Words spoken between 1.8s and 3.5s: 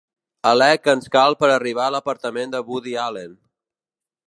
a l'apartament de Woody Allen.